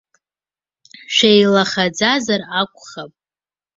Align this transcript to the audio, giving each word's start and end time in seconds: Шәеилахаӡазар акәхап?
Шәеилахаӡазар 1.15 2.41
акәхап? 2.59 3.11